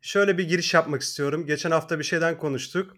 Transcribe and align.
şöyle 0.00 0.38
bir 0.38 0.48
giriş 0.48 0.74
yapmak 0.74 1.02
istiyorum. 1.02 1.46
Geçen 1.46 1.70
hafta 1.70 1.98
bir 1.98 2.04
şeyden 2.04 2.38
konuştuk. 2.38 2.96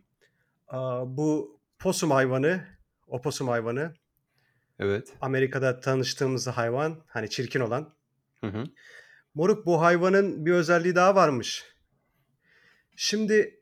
Bu 1.04 1.61
posum 1.79 2.11
hayvanı, 2.11 2.65
oposum 3.06 3.49
hayvanı. 3.49 3.94
Evet. 4.79 5.12
Amerika'da 5.21 5.80
tanıştığımız 5.80 6.47
hayvan, 6.47 7.04
hani 7.07 7.30
çirkin 7.30 7.61
olan. 7.61 7.94
Hı 8.40 8.47
hı. 8.47 8.65
Moruk 9.35 9.67
bu 9.67 9.83
hayvanın 9.83 10.47
bir 10.47 10.53
özelliği 10.53 10.94
daha 10.94 11.15
varmış. 11.15 11.65
Şimdi 12.97 13.61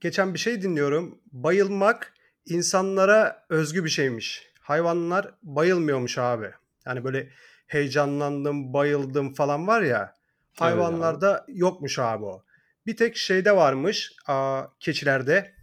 geçen 0.00 0.34
bir 0.34 0.38
şey 0.38 0.62
dinliyorum. 0.62 1.20
Bayılmak 1.32 2.14
insanlara 2.44 3.46
özgü 3.48 3.84
bir 3.84 3.90
şeymiş. 3.90 4.50
Hayvanlar 4.60 5.34
bayılmıyormuş 5.42 6.18
abi. 6.18 6.50
Yani 6.86 7.04
böyle 7.04 7.30
heyecanlandım, 7.66 8.72
bayıldım 8.72 9.34
falan 9.34 9.66
var 9.66 9.82
ya. 9.82 10.19
Hayvanlarda 10.60 11.44
yokmuş 11.48 11.98
abi 11.98 12.24
o. 12.24 12.44
Bir 12.86 12.96
tek 12.96 13.16
şeyde 13.16 13.56
varmış 13.56 14.12
aa, 14.26 14.64
keçilerde. 14.80 15.54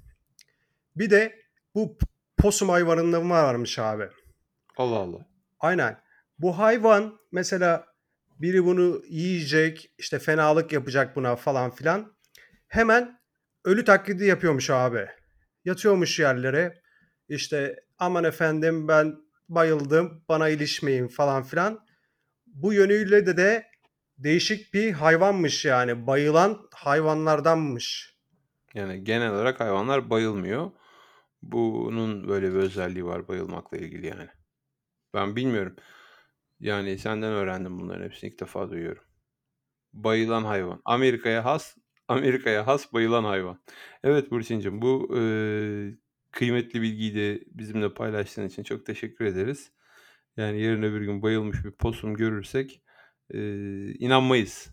Bir 0.96 1.10
de 1.10 1.42
bu 1.76 1.98
posum 2.38 2.70
hayvanında 2.70 3.30
varmış 3.30 3.80
abi. 3.80 4.10
Allah 4.78 4.96
Allah. 4.96 5.26
Aynen. 5.60 6.02
Bu 6.40 6.58
hayvan 6.58 7.20
mesela 7.32 7.86
biri 8.40 8.66
bunu 8.66 9.02
yiyecek, 9.10 9.92
işte 9.98 10.20
fenalık 10.20 10.72
yapacak 10.72 11.16
buna 11.16 11.36
falan 11.36 11.72
filan. 11.72 12.16
Hemen 12.68 13.20
ölü 13.66 13.86
taklidi 13.86 14.26
yapıyormuş 14.26 14.70
abi. 14.70 15.08
Yatıyormuş 15.66 16.20
yerlere. 16.20 16.82
İşte 17.30 17.76
aman 18.00 18.24
efendim 18.24 18.88
ben 18.88 19.16
bayıldım, 19.50 20.24
bana 20.30 20.50
ilişmeyin 20.50 21.08
falan 21.08 21.44
filan. 21.44 21.86
Bu 22.46 22.74
yönüyle 22.74 23.26
de 23.26 23.38
de 23.38 23.66
değişik 24.18 24.74
bir 24.74 24.92
hayvanmış 24.92 25.66
yani. 25.66 26.08
Bayılan 26.08 26.68
hayvanlardanmış. 26.74 28.18
Yani 28.74 29.04
genel 29.04 29.32
olarak 29.32 29.60
hayvanlar 29.60 30.10
bayılmıyor. 30.10 30.72
Bunun 31.42 32.28
böyle 32.28 32.50
bir 32.50 32.58
özelliği 32.58 33.06
var 33.06 33.28
bayılmakla 33.28 33.78
ilgili 33.78 34.08
yani. 34.08 34.28
Ben 35.14 35.36
bilmiyorum. 35.36 35.76
Yani 36.60 36.98
senden 36.98 37.32
öğrendim 37.32 37.80
bunların 37.80 38.06
hepsini 38.06 38.30
ilk 38.30 38.40
defa 38.40 38.70
duyuyorum. 38.70 39.04
Bayılan 39.94 40.44
hayvan. 40.44 40.82
Amerika'ya 40.86 41.46
has, 41.46 41.78
Amerika'ya 42.08 42.68
has 42.68 42.94
bayılan 42.94 43.24
hayvan. 43.24 43.60
Evet 44.04 44.32
Burçin'cim 44.32 44.82
bu 44.82 45.18
e, 45.18 45.22
kıymetli 46.32 46.82
bilgiyi 46.82 47.16
de 47.16 47.44
bizimle 47.48 47.94
paylaştığın 47.94 48.48
için 48.48 48.64
çok 48.64 48.86
teşekkür 48.86 49.26
ederiz. 49.26 49.72
Yani 50.38 50.62
yarın 50.62 50.84
öbür 50.84 51.02
gün 51.02 51.22
bayılmış 51.22 51.66
bir 51.66 51.72
posum 51.72 52.16
görürsek 52.16 52.82
e, 53.34 53.40
inanmayız. 53.94 54.68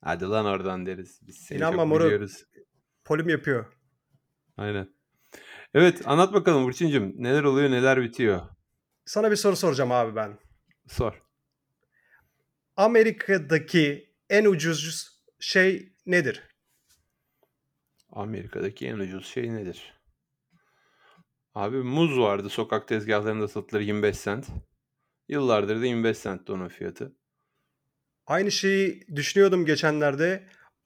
Hadi 0.00 0.24
lan 0.24 0.46
oradan 0.46 0.86
deriz. 0.86 1.20
Biz 1.22 1.36
seni 1.36 1.58
İnanma 1.58 1.82
çok 1.82 2.00
biliyoruz. 2.00 2.44
Polim 3.04 3.28
yapıyor. 3.28 3.72
Aynen. 4.56 4.88
Evet 5.74 6.02
anlat 6.04 6.32
bakalım 6.32 6.64
Burçin'cim 6.64 7.14
neler 7.16 7.42
oluyor 7.44 7.70
neler 7.70 8.02
bitiyor. 8.02 8.40
Sana 9.04 9.30
bir 9.30 9.36
soru 9.36 9.56
soracağım 9.56 9.92
abi 9.92 10.16
ben. 10.16 10.38
Sor. 10.88 11.22
Amerika'daki 12.76 14.14
en 14.30 14.44
ucuz 14.44 15.22
şey 15.40 15.92
nedir? 16.06 16.42
Amerika'daki 18.10 18.86
en 18.86 18.98
ucuz 18.98 19.26
şey 19.26 19.54
nedir? 19.54 19.94
Abi 21.54 21.76
muz 21.76 22.18
vardı 22.18 22.48
sokak 22.48 22.88
tezgahlarında 22.88 23.48
satılır 23.48 23.80
25 23.80 24.24
cent. 24.24 24.48
Yıllardır 25.28 25.80
da 25.80 25.86
25 25.86 26.22
centti 26.22 26.52
onun 26.52 26.68
fiyatı. 26.68 27.16
Aynı 28.26 28.50
şeyi 28.50 29.06
düşünüyordum 29.16 29.64
geçenlerde. 29.66 30.42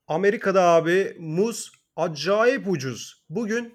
Amerika'da 0.07 0.63
abi 0.63 1.17
muz 1.19 1.73
acayip 1.97 2.69
ucuz. 2.69 3.25
Bugün 3.31 3.75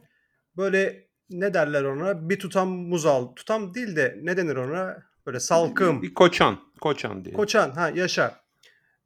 böyle 0.57 1.07
ne 1.29 1.53
derler 1.53 1.83
ona? 1.83 2.29
Bir 2.29 2.39
tutam 2.39 2.69
muz 2.69 3.05
al. 3.05 3.27
Tutam 3.27 3.73
değil 3.73 3.95
de 3.95 4.19
ne 4.21 4.37
denir 4.37 4.55
ona? 4.55 5.03
Böyle 5.25 5.39
salkım. 5.39 6.01
Bir, 6.01 6.13
koçan. 6.13 6.59
Koçan 6.81 7.25
diye. 7.25 7.35
Koçan. 7.35 7.71
Ha 7.71 7.89
yaşa. 7.89 8.41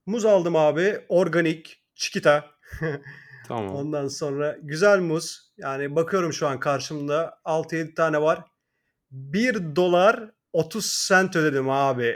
Muz 0.06 0.26
aldım 0.26 0.56
abi. 0.56 1.00
Organik. 1.10 1.82
Çikita. 1.96 2.46
Tamam. 3.48 3.76
Ondan 3.76 4.08
sonra 4.08 4.58
güzel 4.62 5.00
muz. 5.00 5.52
Yani 5.58 5.96
bakıyorum 5.96 6.34
şu 6.34 6.48
an 6.48 6.60
karşımda 6.60 7.40
6-7 7.46 7.94
tane 7.94 8.22
var. 8.22 8.40
1 9.12 9.76
dolar 9.76 10.32
30 10.54 11.06
cent 11.08 11.36
ödedim 11.36 11.70
abi. 11.70 12.16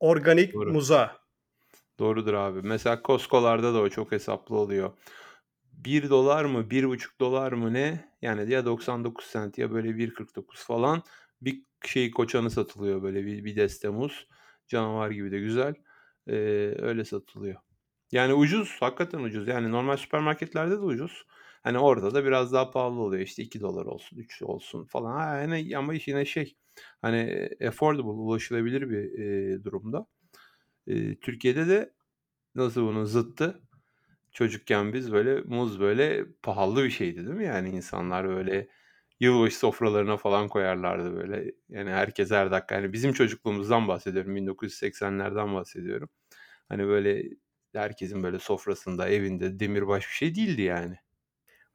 Organik 0.00 0.54
Doğru. 0.54 0.72
muza. 0.72 1.17
Doğrudur 1.98 2.34
abi. 2.34 2.62
Mesela 2.62 3.00
Costco'larda 3.04 3.74
da 3.74 3.80
o 3.80 3.88
çok 3.88 4.12
hesaplı 4.12 4.56
oluyor. 4.56 4.92
1 5.72 6.10
dolar 6.10 6.44
mı 6.44 6.70
1,5 6.70 7.20
dolar 7.20 7.52
mı 7.52 7.72
ne? 7.74 8.14
Yani 8.22 8.52
ya 8.52 8.64
99 8.64 9.30
cent 9.32 9.58
ya 9.58 9.72
böyle 9.72 9.96
1,49 9.96 10.64
falan 10.66 11.02
bir 11.42 11.62
şey 11.86 12.10
koçanı 12.10 12.50
satılıyor 12.50 13.02
böyle 13.02 13.26
bir, 13.26 13.44
bir 13.44 13.56
deste 13.56 13.88
muz. 13.88 14.28
Canavar 14.68 15.10
gibi 15.10 15.30
de 15.32 15.38
güzel. 15.40 15.74
Ee, 16.28 16.32
öyle 16.78 17.04
satılıyor. 17.04 17.56
Yani 18.12 18.34
ucuz. 18.34 18.76
Hakikaten 18.80 19.18
ucuz. 19.20 19.48
Yani 19.48 19.72
normal 19.72 19.96
süpermarketlerde 19.96 20.72
de 20.74 20.80
ucuz. 20.80 21.24
Hani 21.62 21.78
orada 21.78 22.14
da 22.14 22.24
biraz 22.24 22.52
daha 22.52 22.70
pahalı 22.70 23.00
oluyor. 23.00 23.22
İşte 23.22 23.42
2 23.42 23.60
dolar 23.60 23.86
olsun, 23.86 24.16
3 24.18 24.42
olsun 24.42 24.84
falan. 24.84 25.12
Ha, 25.18 25.36
yani 25.36 25.78
ama 25.78 25.94
yine 26.06 26.24
şey 26.24 26.56
hani 27.02 27.48
affordable, 27.68 28.08
ulaşılabilir 28.10 28.90
bir 28.90 29.18
e, 29.18 29.64
durumda. 29.64 30.06
E, 30.88 31.14
Türkiye'de 31.20 31.68
de 31.68 31.92
nasıl 32.54 32.82
bunun 32.82 33.04
zıttı? 33.04 33.62
Çocukken 34.32 34.92
biz 34.92 35.12
böyle 35.12 35.40
muz 35.40 35.80
böyle 35.80 36.26
pahalı 36.42 36.84
bir 36.84 36.90
şeydi 36.90 37.16
değil 37.16 37.36
mi? 37.36 37.44
Yani 37.44 37.70
insanlar 37.70 38.28
böyle 38.28 38.68
yılbaşı 39.20 39.58
sofralarına 39.58 40.16
falan 40.16 40.48
koyarlardı 40.48 41.16
böyle. 41.16 41.52
Yani 41.68 41.90
herkes 41.90 42.30
her 42.30 42.50
dakika. 42.50 42.74
Yani 42.74 42.92
bizim 42.92 43.12
çocukluğumuzdan 43.12 43.88
bahsediyorum. 43.88 44.36
1980'lerden 44.36 45.54
bahsediyorum. 45.54 46.08
Hani 46.68 46.86
böyle 46.86 47.24
herkesin 47.74 48.22
böyle 48.22 48.38
sofrasında, 48.38 49.08
evinde 49.08 49.60
demirbaş 49.60 50.08
bir 50.08 50.14
şey 50.14 50.34
değildi 50.34 50.62
yani. 50.62 50.96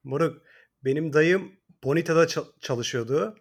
Moruk 0.04 0.42
benim 0.86 1.14
dayım 1.14 1.52
Bonita'da 1.84 2.28
çal- 2.28 2.52
çalışıyordu. 2.60 3.36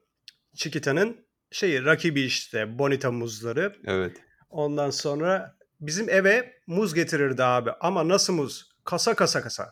Chiquita'nın 0.54 1.26
şeyi 1.50 1.84
rakibi 1.84 2.22
işte 2.22 2.78
Bonita 2.78 3.12
muzları. 3.12 3.76
Evet. 3.84 4.16
Ondan 4.50 4.90
sonra 4.90 5.58
bizim 5.82 6.08
eve 6.08 6.52
muz 6.66 6.94
getirirdi 6.94 7.44
abi. 7.44 7.70
Ama 7.80 8.08
nasıl 8.08 8.32
muz? 8.32 8.72
Kasa 8.84 9.14
kasa 9.14 9.42
kasa. 9.42 9.70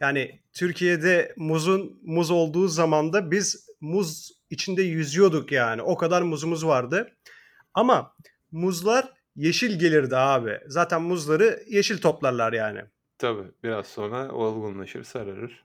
Yani 0.00 0.40
Türkiye'de 0.52 1.34
muzun 1.36 2.00
muz 2.02 2.30
olduğu 2.30 2.68
zamanda 2.68 3.30
biz 3.30 3.66
muz 3.80 4.32
içinde 4.50 4.82
yüzüyorduk 4.82 5.52
yani. 5.52 5.82
O 5.82 5.96
kadar 5.96 6.22
muzumuz 6.22 6.66
vardı. 6.66 7.16
Ama 7.74 8.14
muzlar 8.52 9.12
yeşil 9.36 9.78
gelirdi 9.78 10.16
abi. 10.16 10.60
Zaten 10.66 11.02
muzları 11.02 11.62
yeşil 11.68 11.98
toplarlar 11.98 12.52
yani. 12.52 12.80
Tabii 13.18 13.44
biraz 13.64 13.86
sonra 13.86 14.32
olgunlaşır, 14.32 15.04
sararır. 15.04 15.64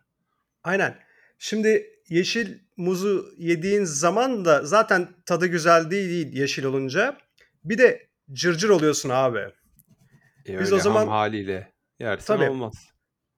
Aynen. 0.63 0.99
Şimdi 1.39 1.99
yeşil 2.09 2.59
muzu 2.77 3.33
yediğin 3.37 3.83
zaman 3.83 4.45
da 4.45 4.65
zaten 4.65 5.07
tadı 5.25 5.47
güzel 5.47 5.91
değil, 5.91 6.09
değil 6.09 6.33
yeşil 6.33 6.63
olunca. 6.63 7.17
Bir 7.63 7.77
de 7.77 8.07
cırcır 8.33 8.69
oluyorsun 8.69 9.09
abi. 9.09 9.47
E 10.47 10.59
Biz 10.59 10.73
o 10.73 10.79
zaman- 10.79 11.07
haliyle 11.07 11.73
yersen 11.99 12.37
Tabii. 12.37 12.49
olmaz. 12.49 12.73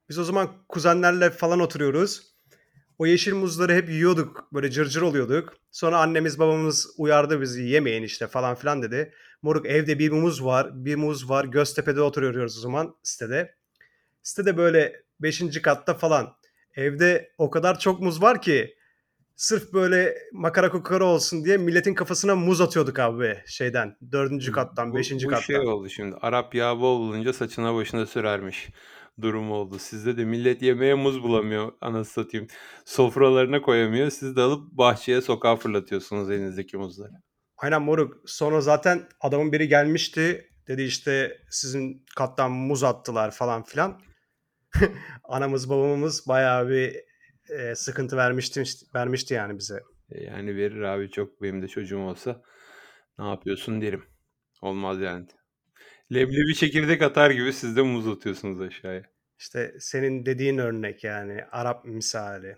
Biz 0.10 0.20
o 0.20 0.24
zaman 0.24 0.50
kuzenlerle 0.70 1.30
falan 1.30 1.60
oturuyoruz. 1.60 2.30
O 2.98 3.06
yeşil 3.06 3.34
muzları 3.34 3.74
hep 3.74 3.90
yiyorduk. 3.90 4.48
Böyle 4.54 4.72
cırcır 4.72 5.02
oluyorduk. 5.02 5.54
Sonra 5.72 5.98
annemiz 6.00 6.40
babamız 6.40 6.88
uyardı 6.98 7.42
bizi 7.42 7.64
yemeyin 7.64 8.04
işte 8.04 8.28
falan 8.28 8.56
filan 8.56 8.82
dedi. 8.82 9.14
Moruk 9.42 9.66
evde 9.66 10.00
bir 10.00 10.12
muz 10.12 10.46
var. 10.46 10.86
Bir 10.86 10.96
muz 10.96 11.30
var. 11.30 11.46
Göztepe'de 11.46 12.02
oturuyoruz 12.02 12.58
o 12.58 12.62
zaman 12.62 12.96
sitede. 13.04 13.56
Sitede 14.24 14.58
böyle 14.58 15.04
5. 15.20 15.62
katta 15.62 15.94
falan. 15.94 16.36
Evde 16.76 17.32
o 17.38 17.50
kadar 17.50 17.80
çok 17.80 18.00
muz 18.02 18.22
var 18.22 18.42
ki 18.42 18.76
sırf 19.40 19.74
böyle 19.74 20.16
makara 20.34 20.72
kukara 20.72 21.06
olsun 21.06 21.46
diye 21.46 21.58
milletin 21.58 21.94
kafasına 21.94 22.36
muz 22.36 22.62
atıyorduk 22.62 23.00
abi 23.00 23.38
şeyden. 23.46 23.98
Dördüncü 24.12 24.52
kattan, 24.52 24.92
Bu- 24.92 24.96
beşinci 24.98 25.26
bu 25.26 25.30
kattan. 25.30 25.44
şey 25.44 25.58
oldu 25.60 25.90
şimdi. 25.90 26.16
Arap 26.22 26.56
yağı 26.56 26.80
bol 26.80 27.00
bulunca 27.00 27.34
saçına 27.34 27.76
başına 27.76 28.06
sürermiş 28.06 28.70
durumu 29.22 29.54
oldu. 29.54 29.80
Sizde 29.80 30.18
de 30.18 30.26
millet 30.26 30.62
yemeğe 30.62 30.94
muz 30.94 31.24
bulamıyor 31.24 31.72
anasını 31.82 32.06
satayım. 32.26 32.48
Sofralarına 32.86 33.62
koyamıyor. 33.62 34.10
Siz 34.10 34.36
de 34.36 34.42
alıp 34.42 34.72
bahçeye 34.72 35.22
sokağa 35.22 35.56
fırlatıyorsunuz 35.56 36.32
elinizdeki 36.32 36.78
muzları. 36.78 37.12
Aynen 37.58 37.82
moruk. 37.82 38.18
Sonra 38.26 38.62
zaten 38.62 39.08
adamın 39.22 39.52
biri 39.52 39.68
gelmişti. 39.68 40.46
Dedi 40.68 40.82
işte 40.82 41.38
sizin 41.50 42.06
kattan 42.16 42.52
muz 42.52 42.84
attılar 42.84 43.32
falan 43.32 43.64
filan. 43.64 44.02
Anamız 45.24 45.70
babamız 45.70 46.28
bayağı 46.28 46.70
bir 46.70 47.09
e, 47.50 47.76
sıkıntı 47.76 48.18
vermişti 48.18 48.64
vermişti 48.96 49.34
yani 49.34 49.58
bize. 49.58 49.80
E, 50.12 50.24
Yani 50.24 50.56
verir 50.56 50.82
abi 50.82 51.12
çok 51.12 51.42
benim 51.42 51.62
de 51.62 51.68
çocuğum 51.68 52.00
olsa 52.00 52.42
ne 53.20 53.28
yapıyorsun 53.30 53.82
derim. 53.82 54.04
Olmaz 54.62 55.02
yani. 55.02 55.28
Leblebi 56.14 56.56
çekirdek 56.56 57.02
atar 57.02 57.32
gibi 57.32 57.54
siz 57.54 57.78
de 57.78 57.82
muz 57.82 58.08
atıyorsunuz 58.08 58.62
aşağıya. 58.62 59.04
İşte 59.40 59.74
senin 59.80 60.26
dediğin 60.26 60.58
örnek 60.58 61.04
yani 61.04 61.44
Arap 61.52 61.86
misali. 61.86 62.56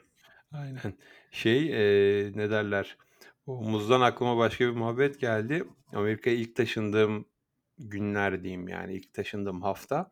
Aynen. 0.52 0.94
Şey, 1.32 1.68
eee, 1.68 2.32
ne 2.36 2.50
derler? 2.50 2.98
O 3.46 3.62
muzdan 3.64 4.02
aklıma 4.02 4.38
başka 4.38 4.66
bir 4.66 4.72
muhabbet 4.72 5.20
geldi. 5.20 5.64
Amerika'ya 5.94 6.36
ilk 6.36 6.56
taşındığım 6.56 7.26
günler 7.78 8.44
diyeyim 8.44 8.68
yani 8.68 8.94
ilk 8.94 9.14
taşındığım 9.14 9.62
hafta, 9.62 10.12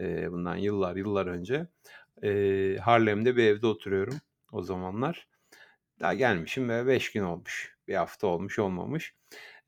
eee, 0.00 0.28
bundan 0.30 0.56
yıllar 0.56 0.96
yıllar 0.96 1.26
önce, 1.26 1.66
eee, 2.22 2.78
Harlem'de 2.78 3.36
bir 3.36 3.44
evde 3.44 3.66
oturuyorum 3.66 4.14
o 4.52 4.62
zamanlar. 4.62 5.28
Daha 6.00 6.14
gelmişim 6.14 6.68
ve 6.68 6.86
5 6.86 7.12
gün 7.12 7.22
olmuş. 7.22 7.76
Bir 7.88 7.94
hafta 7.94 8.26
olmuş 8.26 8.58
olmamış. 8.58 9.14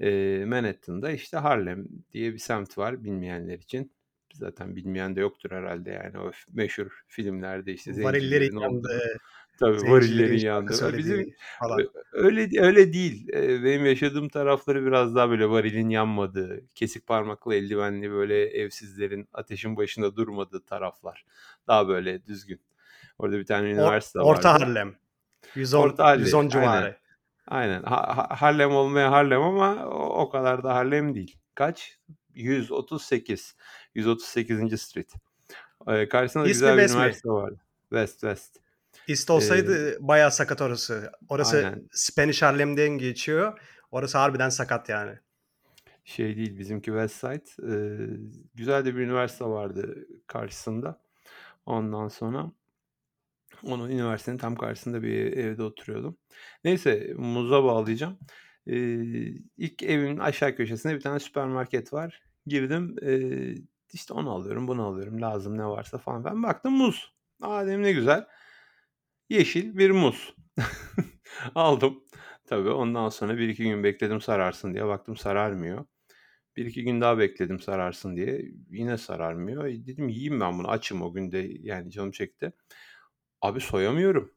Eee, 0.00 0.44
Manhattan'da 0.46 1.10
işte 1.12 1.37
Harlem 1.38 1.87
diye 2.12 2.32
bir 2.34 2.38
semt 2.38 2.78
var 2.78 3.04
bilmeyenler 3.04 3.58
için. 3.58 3.93
Zaten 4.32 4.76
bilmeyen 4.76 5.17
de 5.17 5.20
yoktur 5.20 5.50
herhalde 5.50 5.90
yani 5.90 6.19
o 6.19 6.31
meşhur 6.52 7.02
filmlerde 7.06 7.73
işte 7.73 8.05
Varillerin 8.05 8.58
yandığı, 8.61 9.19
Tabii 9.58 9.90
varillerin. 9.90 10.46
A 10.49 10.99
bizim 10.99 11.34
falan. 11.58 11.81
öyle 12.12 12.61
öyle 12.61 12.93
değil. 12.93 13.29
Benim 13.64 13.87
yaşadığım 13.87 14.29
tarafları 14.29 14.87
biraz 14.87 15.14
daha 15.14 15.31
böyle 15.31 15.50
varilin 15.50 15.88
yanmadığı, 15.88 16.67
kesik 16.75 17.06
parmaklı 17.06 17.55
eldivenli 17.55 18.11
böyle 18.11 18.44
evsizlerin 18.44 19.29
ateşin 19.32 19.76
başında 19.76 20.17
durmadığı 20.17 20.64
taraflar. 20.64 21.25
Daha 21.67 21.88
böyle 21.88 22.26
düzgün. 22.26 22.61
Orada 23.19 23.38
bir 23.38 23.46
tane 23.46 23.69
Or 23.69 23.73
üniversite 23.73 24.20
Orta 24.20 24.52
vardı. 24.55 24.64
Harlem. 24.64 24.94
110 25.55 25.82
Orta 25.82 26.05
Harlem, 26.05 26.25
110 26.25 26.38
aynen. 26.40 26.49
civarı. 26.50 26.96
Aynen. 27.46 27.82
Ha 27.82 28.17
ha 28.17 28.43
Harlem 28.43 28.70
olmaya 28.70 29.12
Harlem 29.12 29.43
ama 29.43 29.87
o 29.87 30.23
o 30.23 30.31
kadar 30.31 30.64
da 30.64 30.75
Harlem 30.75 31.14
değil. 31.14 31.38
Kaç? 31.55 31.99
138. 32.34 33.56
138. 33.94 34.83
Street. 34.83 35.12
Eee, 35.89 36.09
karşısında 36.09 36.44
da 36.44 36.49
East 36.49 36.61
güzel 36.61 36.77
bir 36.77 36.83
West 36.83 36.94
mi? 36.94 37.00
üniversite 37.00 37.29
vardı. 37.29 37.61
West, 37.91 38.21
West. 38.21 38.56
East 39.09 39.31
olsaydı 39.31 39.97
bayağı 40.00 40.33
sakat 40.33 40.61
orası. 40.61 41.12
Orası 41.29 41.56
Aynen. 41.56 41.89
Spanish 41.93 42.43
Harlem'den 42.43 42.99
geçiyor. 42.99 43.61
Orası 43.91 44.19
harbiden 44.19 44.49
sakat 44.49 44.89
yani. 44.89 45.19
Şey 46.05 46.37
değil, 46.37 46.59
bizimki 46.59 46.87
West 46.87 47.15
Side. 47.15 47.69
Eee, 47.73 48.21
güzel 48.55 48.85
de 48.85 48.97
bir 48.97 49.00
üniversite 49.00 49.44
vardı 49.44 50.06
karşısında. 50.27 51.03
Ondan 51.67 52.09
sonra 52.09 52.53
onun 53.62 53.91
üniversitenin 53.91 54.39
tam 54.39 54.56
karşısında 54.56 55.03
bir 55.03 55.33
evde 55.37 55.62
oturuyordum. 55.62 56.17
Neyse, 56.65 57.12
muza 57.17 57.65
bağlayacağım. 57.65 58.19
Eee, 58.67 59.35
ilk 59.56 59.83
evimin 59.83 60.19
aşağı 60.19 60.56
köşesinde 60.56 60.94
bir 60.94 61.00
tane 61.00 61.21
süpermarket 61.21 61.93
var. 61.93 62.23
Girdim, 62.47 62.97
eee, 63.03 63.55
işte 63.93 64.15
onu 64.15 64.31
alıyorum, 64.31 64.69
bunu 64.69 64.83
alıyorum, 64.87 65.21
lazım 65.21 65.59
ne 65.59 65.67
varsa 65.67 65.99
falan 65.99 66.23
filan. 66.23 66.43
Baktım 66.43 66.73
muz. 66.73 67.12
A, 67.43 67.67
dedim 67.67 67.83
ne 67.83 67.93
güzel. 67.93 68.27
Yeşil 69.31 69.79
bir 69.79 69.91
muz. 69.91 70.35
Aldım. 71.55 72.05
Tabii 72.47 72.71
ondan 72.71 73.09
sonra 73.09 73.39
1-2 73.39 73.62
gün 73.65 73.85
bekledim 73.85 74.21
sararsın 74.21 74.75
diye. 74.75 74.87
Baktım 74.87 75.17
sararmıyor. 75.17 75.85
1-2 76.56 76.83
gün 76.85 77.00
daha 77.00 77.19
bekledim 77.19 77.61
sararsın 77.61 78.17
diye. 78.17 78.43
Yine 78.71 78.99
sararmıyor. 78.99 79.65
E, 79.65 79.87
dedim 79.87 80.09
yiyeyim 80.09 80.41
ben 80.41 80.59
bunu. 80.59 80.69
Açım 80.71 81.03
o 81.03 81.12
gün 81.12 81.33
de 81.33 81.49
yani 81.61 81.91
canım 81.91 82.11
çekti. 82.11 82.53
Abi 83.43 83.61
soyamıyorum. 83.61 84.33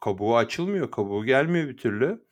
Kabuğu 0.00 0.36
açılmıyor. 0.36 0.90
Kabuğu 0.90 1.24
gelmiyor 1.24 1.68
bir 1.68 1.76
türlü. 1.76 2.26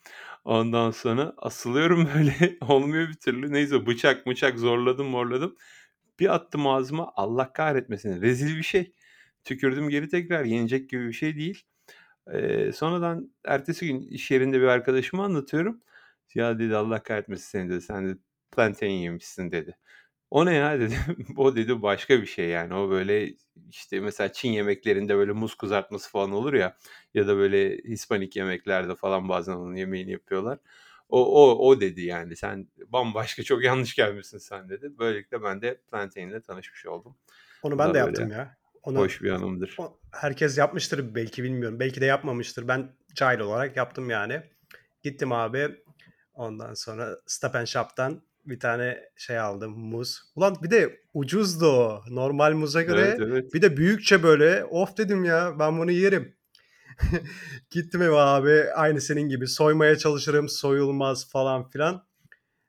Ondan 0.44 0.90
sonra 0.90 1.34
asılıyorum 1.38 2.08
böyle 2.16 2.58
olmuyor 2.60 3.08
bir 3.08 3.14
türlü. 3.14 3.52
Neyse 3.52 3.86
bıçak 3.86 4.26
mıçak 4.26 4.58
zorladım 4.58 5.06
morladım. 5.08 5.56
Bir 6.20 6.34
attım 6.34 6.66
ağzıma 6.66 7.12
Allah 7.16 7.52
kahretmesin 7.52 8.22
rezil 8.22 8.56
bir 8.58 8.62
şey. 8.62 8.92
Tükürdüm 9.44 9.88
geri 9.88 10.08
tekrar 10.08 10.44
yenecek 10.44 10.90
gibi 10.90 11.08
bir 11.08 11.12
şey 11.12 11.36
değil. 11.36 11.62
Eee, 12.34 12.72
sonradan 12.72 13.32
ertesi 13.44 13.86
gün 13.86 14.02
iş 14.02 14.30
yerinde 14.30 14.60
bir 14.60 14.66
arkadaşıma 14.66 15.24
anlatıyorum. 15.24 15.82
"Ya" 16.34 16.58
dedi, 16.58 16.76
"Allah 16.76 17.02
kahretmesin 17.02 17.44
seni." 17.50 17.70
dedi. 17.70 17.80
"Sen" 17.82 18.06
dedi, 18.08 18.18
"plantain 18.56 18.90
yemişsin." 18.90 19.50
dedi. 19.52 19.76
"O 20.30 20.46
ne 20.46 20.54
ya?" 20.54 20.80
dedim. 20.80 20.98
"O" 21.36 21.56
dedi, 21.56 21.82
"başka 21.82 22.22
bir 22.22 22.26
şey 22.26 22.48
yani." 22.48 22.74
O 22.74 22.90
böyle 22.90 23.34
işte 23.70 24.00
mesela 24.00 24.32
Çin 24.32 24.52
yemeklerinde 24.52 25.16
böyle 25.16 25.32
muz 25.32 25.54
kızartması 25.56 26.10
falan 26.10 26.32
olur 26.32 26.54
ya 26.54 26.76
ya 27.14 27.26
da 27.28 27.36
böyle 27.36 27.78
Hispanik 27.78 28.36
yemeklerde 28.36 28.94
falan 28.96 29.28
bazen 29.28 29.52
onun 29.54 29.74
yemeğini 29.76 30.12
yapıyorlar. 30.12 30.58
"O 31.08 31.42
o 31.42 31.68
o" 31.68 31.80
dedi 31.80 32.00
yani. 32.02 32.36
"Sen 32.36 32.68
bambaşka 32.86 33.42
çok 33.42 33.64
yanlış 33.64 33.94
gelmişsin 33.94 34.38
sen." 34.38 34.68
dedi. 34.68 34.98
Böylelikle 34.98 35.42
ben 35.42 35.62
de 35.62 35.80
plantain'le 35.90 36.40
tanışmış 36.40 36.86
oldum. 36.86 37.16
Onu 37.62 37.78
ben 37.78 37.94
de 37.94 37.98
yaptım 37.98 38.30
ya. 38.30 38.56
Onu 38.82 38.98
hoş 38.98 39.22
bir 39.22 39.30
anımdır. 39.30 39.74
o 39.78 39.98
herkes 40.12 40.58
yapmıştır 40.58 41.14
belki 41.14 41.42
bilmiyorum. 41.42 41.80
Belki 41.80 42.00
de 42.00 42.04
yapmamıştır. 42.06 42.68
Ben 42.68 42.92
cahil 43.14 43.38
olarak 43.40 43.76
yaptım 43.76 44.10
yani. 44.10 44.42
Gittim 45.02 45.32
abi. 45.32 45.76
Ondan 46.34 46.74
sonra 46.74 47.16
Stop 47.26 47.54
and 47.54 47.66
Shop'tan 47.66 48.22
bir 48.46 48.60
tane 48.60 49.10
şey 49.16 49.38
aldım 49.38 49.72
muz. 49.78 50.22
Ulan 50.36 50.56
bir 50.62 50.70
de 50.70 51.00
ucuzdu 51.14 51.66
o. 51.66 52.02
Normal 52.10 52.52
muza 52.52 52.82
Evet, 52.82 52.88
göre 52.88 53.16
evet. 53.32 53.54
bir 53.54 53.62
de 53.62 53.76
büyükçe 53.76 54.22
böyle. 54.22 54.64
Of 54.64 54.96
dedim 54.96 55.24
ya 55.24 55.56
ben 55.58 55.78
bunu 55.78 55.90
yerim. 55.90 56.36
Gittim 57.70 58.02
eve 58.02 58.16
abi 58.16 58.64
aynı 58.74 59.00
senin 59.00 59.28
gibi 59.28 59.46
soymaya 59.46 59.98
çalışırım 59.98 60.48
soyulmaz 60.48 61.30
falan 61.30 61.68
filan. 61.70 62.08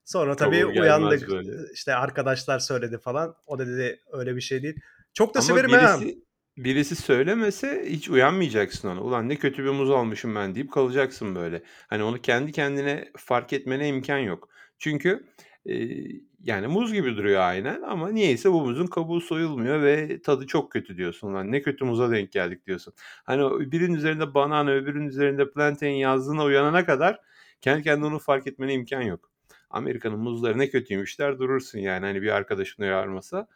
Sonra 0.05 0.35
tabii 0.35 0.61
Kabuğu 0.61 0.79
uyandık. 0.81 1.29
böyle. 1.29 1.51
İşte 1.73 1.95
arkadaşlar 1.95 2.59
söyledi 2.59 2.97
falan. 2.97 3.35
O 3.45 3.59
da 3.59 3.67
dedi 3.67 3.99
öyle 4.11 4.35
bir 4.35 4.41
şey 4.41 4.63
değil. 4.63 4.75
Çok 5.13 5.35
da 5.35 5.39
Ama 5.39 5.47
severim 5.47 5.71
ha. 5.71 5.97
birisi 6.01 6.19
birisi 6.57 6.95
söylemese 6.95 7.85
hiç 7.89 8.09
uyanmayacaksın 8.09 8.87
ona. 8.87 9.01
"Ulan 9.01 9.29
ne 9.29 9.35
kötü 9.35 9.63
bir 9.63 9.69
muz 9.69 9.89
almışım 9.91 10.35
ben." 10.35 10.55
deyip 10.55 10.71
kalacaksın 10.71 11.35
böyle. 11.35 11.63
Hani 11.87 12.03
onu 12.03 12.21
kendi 12.21 12.51
kendine 12.51 13.11
fark 13.17 13.53
etmene 13.53 13.87
imkân 13.87 14.17
yok. 14.17 14.49
Çünkü, 14.79 15.23
eee, 15.65 16.21
yani 16.43 16.67
muz 16.67 16.93
gibi 16.93 17.17
duruyor 17.17 17.41
aynen 17.41 17.81
ama 17.81 18.09
niyeyse 18.11 18.51
bu 18.51 18.61
muzun 18.65 18.87
kabuğu 18.87 19.21
soyulmuyor 19.21 19.81
ve 19.83 20.21
tadı 20.21 20.47
çok 20.47 20.71
kötü 20.71 20.97
diyorsun. 20.97 21.27
"Ulan 21.31 21.51
ne 21.51 21.61
kötü 21.61 21.85
muza 21.85 22.11
denk 22.11 22.31
geldik." 22.31 22.67
diyorsun. 22.67 22.93
Hani 23.23 23.43
o 23.43 23.59
birinin 23.59 23.93
üzerinde 23.93 24.33
banana 24.33 24.71
öbürünün 24.71 25.07
üzerinde 25.07 25.49
plantain 25.51 25.91
yazdığına 25.95 26.43
uyanana 26.43 26.85
kadar 26.85 27.19
kendi 27.61 27.83
kendine 27.83 28.05
onu 28.05 28.19
fark 28.19 28.47
etmene 28.47 28.73
imkân 28.73 29.01
yok. 29.01 29.31
Amerika'nın 29.69 30.19
muzları 30.19 30.57
ne 30.57 30.69
kötüymüş 30.69 31.19
der 31.19 31.39
durursun 31.39 31.79
yani 31.79 32.05
hani 32.05 32.21
bir 32.21 32.29
arkadaşın 32.29 32.83
uyarmasa. 32.83 33.47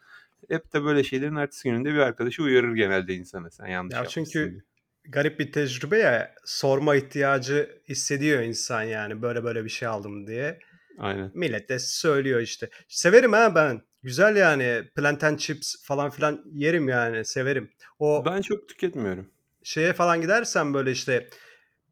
Hep 0.48 0.72
de 0.72 0.84
böyle 0.84 1.04
şeylerin 1.04 1.36
ertesi 1.36 1.68
gününde 1.68 1.94
bir 1.94 1.98
arkadaşı 1.98 2.42
uyarır 2.42 2.74
genelde 2.74 3.14
insanı 3.14 3.50
sen 3.50 3.66
yanlış 3.66 3.94
Ya 3.94 3.98
yapmışsın 3.98 4.24
çünkü 4.24 4.64
garip 5.04 5.38
bir 5.40 5.52
tecrübe 5.52 5.98
ya. 5.98 6.34
Sorma 6.44 6.96
ihtiyacı 6.96 7.82
hissediyor 7.88 8.42
insan 8.42 8.82
yani 8.82 9.22
böyle 9.22 9.44
böyle 9.44 9.64
bir 9.64 9.68
şey 9.70 9.88
aldım 9.88 10.26
diye. 10.26 10.58
Aynen. 10.98 11.30
Millet 11.34 11.68
de 11.68 11.78
söylüyor 11.78 12.40
işte. 12.40 12.70
Severim 12.88 13.32
ha 13.32 13.54
ben. 13.54 13.82
Güzel 14.02 14.36
yani 14.36 14.82
plantain 14.96 15.36
chips 15.36 15.74
falan 15.84 16.10
filan 16.10 16.42
yerim 16.52 16.88
yani 16.88 17.24
severim. 17.24 17.70
O 17.98 18.24
Ben 18.26 18.40
çok 18.40 18.68
tüketmiyorum. 18.68 19.30
şeye 19.62 19.92
falan 19.92 20.20
gidersen 20.20 20.74
böyle 20.74 20.90
işte 20.90 21.28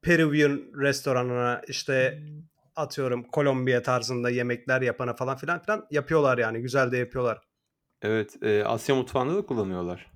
Peruvian 0.02 0.62
restoranına 0.80 1.62
işte 1.68 2.23
atıyorum 2.76 3.25
Kolombiya 3.25 3.82
tarzında 3.82 4.30
yemekler 4.30 4.82
yapana 4.82 5.14
falan 5.14 5.37
filan 5.37 5.62
filan 5.62 5.87
yapıyorlar 5.90 6.38
yani. 6.38 6.61
Güzel 6.62 6.92
de 6.92 6.97
yapıyorlar. 6.97 7.40
Evet, 8.02 8.37
eee, 8.42 8.62
Asya 8.62 8.94
mutfağında 8.94 9.37
da 9.37 9.47
kullanıyorlar. 9.47 10.12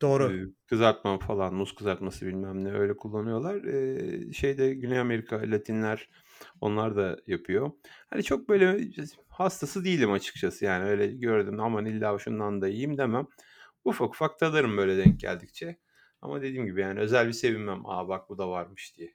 Doğru. 0.00 0.32
Eee, 0.32 0.46
kızartma 0.66 1.18
falan, 1.18 1.54
muz 1.54 1.74
kızartması 1.74 2.26
bilmem 2.26 2.64
ne 2.64 2.72
öyle 2.72 2.96
kullanıyorlar. 2.96 3.62
Eee, 3.64 4.32
şeyde 4.32 4.74
Güney 4.74 4.98
Amerika, 4.98 5.36
Latinler 5.44 6.08
onlar 6.60 6.96
da 6.96 7.16
yapıyor. 7.26 7.70
Hani 8.10 8.22
çok 8.22 8.48
böyle 8.48 8.80
hastası 9.28 9.84
değilim 9.84 10.12
açıkçası 10.12 10.64
yani 10.64 10.84
öyle 10.84 11.06
gördüm 11.06 11.60
aman 11.60 11.84
illa 11.86 12.18
şundan 12.18 12.62
da 12.62 12.68
yiyeyim 12.68 12.98
demem. 12.98 13.26
Ufak 13.84 14.08
ufak 14.10 14.38
tadarım 14.38 14.76
böyle 14.76 14.96
denk 15.04 15.20
geldikçe. 15.20 15.78
Ama 16.22 16.42
dediğim 16.42 16.66
gibi 16.66 16.80
yani 16.80 17.00
özel 17.00 17.26
bir 17.28 17.32
sevinmem. 17.32 17.86
A, 17.86 18.08
bak 18.08 18.28
bu 18.28 18.38
da 18.38 18.48
varmış 18.48 18.96
diye. 18.96 19.14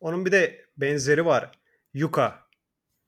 Onun 0.00 0.26
bir 0.26 0.32
de 0.32 0.64
benzeri 0.76 1.26
var. 1.26 1.50
Yuca. 1.94 2.38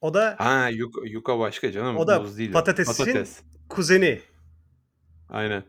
O 0.01 0.15
da 0.15 0.35
Ha, 0.39 0.69
yuka 0.69 1.01
yuka 1.05 1.39
başka 1.39 1.73
canım. 1.73 1.97
o 1.97 2.07
da 2.07 2.21
Muz 2.21 2.39
değil 2.39 2.51
o. 2.51 2.53
patatesin 2.53 3.05
Patates. 3.05 3.43
kuzeni. 3.69 4.21
Aynen. 5.29 5.65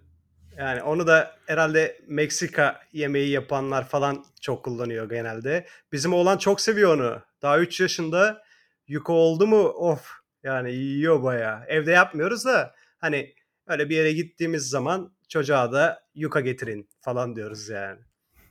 Yani 0.58 0.82
onu 0.84 1.08
da 1.08 1.36
herhalde 1.46 2.02
Meksika 2.08 2.80
yemeği 2.94 3.30
yapanlar 3.30 3.88
falan 3.88 4.26
çok 4.42 4.66
kullanıyor 4.66 5.10
genelde. 5.10 5.68
Bizim 5.92 6.14
oğlan 6.14 6.38
çok 6.38 6.62
seviyor 6.62 6.96
onu. 6.98 7.22
Daha 7.44 7.60
3 7.60 7.80
yaşında 7.82 8.44
yuka 8.88 9.14
oldu 9.14 9.48
mu 9.48 9.64
of 9.68 10.12
yani 10.44 10.74
yiyor 10.74 11.24
bayağı. 11.24 11.66
Evde 11.68 11.92
yapmıyoruz 11.92 12.46
da 12.46 12.76
hani 12.98 13.34
öyle 13.68 13.90
bir 13.90 13.96
yere 13.96 14.14
gittiğimiz 14.14 14.70
zaman 14.70 15.16
çocuğa 15.30 15.72
da 15.72 16.08
yuka 16.16 16.42
getirin 16.42 16.90
falan 17.02 17.36
diyoruz 17.36 17.70
yani. 17.70 18.00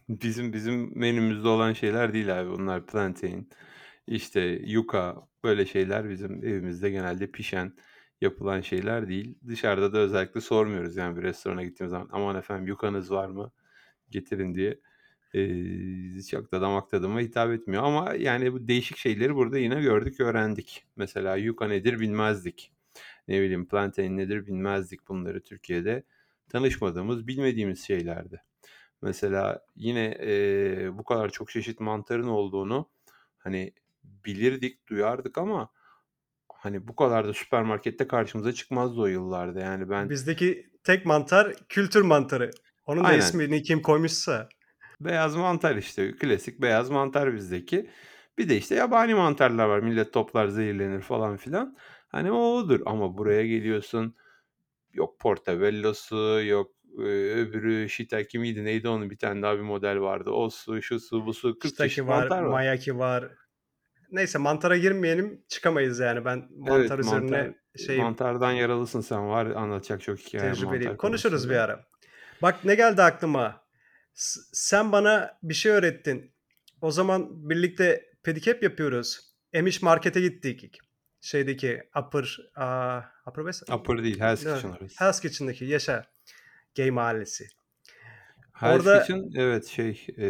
Bizim 0.08 0.52
bizim 0.52 0.98
menümüzde 0.98 1.48
olan 1.48 1.72
şeyler 1.72 2.12
değil 2.12 2.40
abi 2.40 2.50
bunlar. 2.50 2.86
Plantain, 2.86 3.50
işte 4.06 4.40
yuka 4.64 5.16
böyle 5.44 5.66
şeyler 5.66 6.10
bizim 6.10 6.44
evimizde 6.44 6.90
genelde 6.90 7.30
pişen 7.30 7.72
yapılan 8.20 8.60
şeyler 8.60 9.08
değil. 9.08 9.38
Dışarıda 9.46 9.92
da 9.92 9.98
özellikle 9.98 10.40
sormuyoruz 10.40 10.96
yani 10.96 11.16
bir 11.16 11.22
restorana 11.22 11.62
gittiğimiz 11.62 11.90
zaman 11.90 12.08
aman 12.12 12.36
efendim 12.36 12.66
yukanız 12.66 13.10
var 13.10 13.28
mı 13.28 13.52
getirin 14.10 14.54
diye. 14.54 14.80
Eee, 15.34 16.22
çok 16.30 16.52
da 16.52 16.60
damak 16.60 16.90
tadıma 16.90 17.20
hitap 17.20 17.50
etmiyor 17.50 17.82
ama 17.82 18.14
yani 18.14 18.52
bu 18.52 18.68
değişik 18.68 18.96
şeyleri 18.96 19.34
burada 19.34 19.58
yine 19.58 19.80
gördük, 19.80 20.20
öğrendik. 20.20 20.86
Mesela 20.96 21.36
yuka 21.36 21.66
nedir 21.68 22.00
bilmezdik. 22.00 22.72
Ne 23.28 23.40
bileyim 23.42 23.68
plantain 23.68 24.16
nedir 24.16 24.46
bilmezdik. 24.46 25.08
Bunları 25.08 25.42
Türkiye'de 25.42 26.04
tanışmadığımız, 26.48 27.26
bilmediğimiz 27.26 27.84
şeylerdi. 27.86 28.42
Mesela 29.02 29.66
yine 29.76 30.16
eee, 30.22 30.90
bu 30.98 31.04
kadar 31.04 31.30
çok 31.30 31.50
çeşit 31.50 31.80
mantarın 31.80 32.28
olduğunu 32.28 32.90
hani 33.38 33.72
bilirdik, 34.04 34.88
duyardık 34.88 35.38
ama 35.38 35.70
hani 36.54 36.88
bu 36.88 36.96
kadar 36.96 37.28
da 37.28 37.34
süpermarkette 37.34 38.08
karşımıza 38.08 38.52
çıkmazdı 38.52 39.00
o 39.00 39.06
yıllarda. 39.06 39.60
Yani 39.60 39.90
ben 39.90 40.08
Bizdeki 40.10 40.70
tek 40.84 41.06
mantar 41.06 41.54
kültür 41.68 42.02
mantarı. 42.02 42.50
Onun 42.86 43.04
da 43.04 43.08
Aynen. 43.08 43.18
ismini 43.18 43.62
kim 43.62 43.82
koymuşsa. 43.82 44.48
Beyaz 45.04 45.36
mantar 45.36 45.76
işte. 45.76 46.12
Klasik 46.12 46.62
beyaz 46.62 46.90
mantar 46.90 47.34
bizdeki. 47.34 47.90
Bir 48.38 48.48
de 48.48 48.56
işte 48.56 48.74
yabani 48.74 49.14
mantarlar 49.14 49.66
var. 49.66 49.80
Millet 49.80 50.12
toplar 50.12 50.46
zehirlenir 50.46 51.00
falan 51.00 51.36
filan. 51.36 51.76
Hani 52.08 52.32
o 52.32 52.38
odur. 52.38 52.80
Ama 52.86 53.18
buraya 53.18 53.46
geliyorsun. 53.46 54.16
Yok 54.92 55.20
portabellosu, 55.20 56.40
yok 56.44 56.70
e, 56.98 57.02
öbürü 57.32 57.88
shiitake 57.88 58.38
miydi 58.38 58.64
neydi 58.64 58.88
onun 58.88 59.10
bir 59.10 59.18
tane 59.18 59.42
daha 59.42 59.56
bir 59.56 59.62
model 59.62 60.00
vardı. 60.00 60.30
O 60.30 60.50
su, 60.50 60.82
şu 60.82 61.00
su, 61.00 61.26
bu 61.26 61.34
su 61.34 61.58
40 61.58 61.62
çeşit 61.62 61.94
Shiitake 61.94 62.08
var, 62.08 62.20
mantar 62.22 62.42
var. 62.42 62.50
mayaki 62.50 62.98
var. 62.98 63.30
Neyse 64.10 64.38
mantara 64.38 64.76
girmeyelim 64.76 65.44
çıkamayız 65.48 66.00
yani. 66.00 66.24
Ben 66.24 66.48
mantar 66.56 66.80
Evet 66.80 66.90
üzerine 67.00 67.36
mantar, 67.36 67.54
şeyim 67.86 68.02
mantardan 68.02 68.52
yaralısın 68.52 69.00
sen 69.00 69.28
var 69.28 69.46
anlatacak 69.46 70.02
çok 70.02 70.18
hikaye 70.18 70.52
tecrübeliyim. 70.52 70.82
mantar 70.82 70.96
Konuşuruz 70.96 71.50
bir 71.50 71.56
ara. 71.56 71.86
Bak 72.42 72.64
ne 72.64 72.74
geldi 72.74 73.02
aklıma. 73.02 73.61
Sen 74.14 74.92
bana 74.92 75.38
bir 75.42 75.54
şey 75.54 75.72
öğrettin. 75.72 76.32
O 76.80 76.90
zaman 76.90 77.50
birlikte 77.50 78.04
pedikep 78.22 78.62
yapıyoruz. 78.62 79.20
Emiş 79.52 79.82
Market'e 79.82 80.20
gittik. 80.20 80.78
Şeydeki 81.20 81.82
Upper, 81.96 82.38
aa, 82.56 83.00
Upper 83.26 83.42
West, 83.42 83.70
Upper 83.70 84.02
değil 84.02 84.20
Hell's? 84.20 84.38
Kitchen 84.38 84.70
orası. 84.70 85.04
Hell's 85.04 85.20
Kitchen'daki 85.20 85.64
Yaşa 85.64 86.06
Gay 86.76 86.90
Mahallesi. 86.90 87.46
Hell's 88.52 88.86
Orada 88.86 89.00
Kitchen 89.00 89.30
evet 89.36 89.66
şey 89.66 90.06
e, 90.16 90.26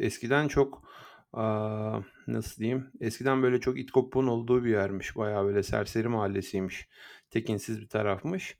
eskiden 0.00 0.48
çok 0.48 0.88
aa, 1.32 2.00
nasıl 2.26 2.60
diyeyim 2.60 2.90
eskiden 3.00 3.42
böyle 3.42 3.60
çok 3.60 3.78
it 3.78 3.90
kopuğun 3.90 4.26
olduğu 4.26 4.64
bir 4.64 4.70
yermiş. 4.70 5.16
Bayağı 5.16 5.44
böyle 5.44 5.62
serseri 5.62 6.08
mahallesiymiş. 6.08 6.88
Tekinsiz 7.30 7.80
bir 7.80 7.88
tarafmış. 7.88 8.58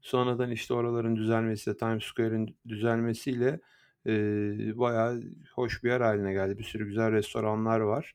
Sonradan 0.00 0.50
işte 0.50 0.74
oraların 0.74 1.16
düzelmesiyle 1.16 1.76
Times 1.76 2.04
Square'in 2.04 2.56
düzelmesiyle 2.68 3.60
e, 4.06 4.78
bayağı 4.78 5.22
hoş 5.54 5.84
bir 5.84 5.88
yer 5.90 6.00
haline 6.00 6.32
geldi. 6.32 6.58
Bir 6.58 6.64
sürü 6.64 6.86
güzel 6.86 7.12
restoranlar 7.12 7.80
var. 7.80 8.14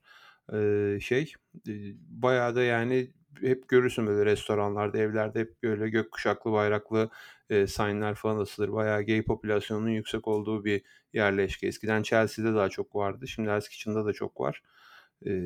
E, 0.54 1.00
şey 1.02 1.34
e, 1.68 1.74
bayağı 2.10 2.56
da 2.56 2.64
yani 2.64 3.12
hep 3.42 3.68
görürsün 3.68 4.08
böyle 4.08 4.26
restoranlarda, 4.26 4.98
evlerde 4.98 5.40
hep 5.40 5.64
böyle 5.64 5.90
gökkuşaklı 5.90 6.52
bayraklı 6.52 7.10
e, 7.50 7.68
signler 7.68 8.16
falan 8.16 8.40
asılır. 8.40 8.74
Bayağı 8.74 9.06
gay 9.06 9.24
popülasyonunun 9.24 9.90
yüksek 9.90 10.28
olduğu 10.28 10.66
bir 10.66 10.82
yerleşke. 11.14 11.68
Eskiden 11.68 12.04
Chelsea'de 12.04 12.54
daha 12.56 12.70
çok 12.70 12.96
vardı. 12.96 13.28
Şimdi 13.28 13.60
Kitchen'da 13.70 14.06
da 14.06 14.14
çok 14.14 14.40
var. 14.40 14.62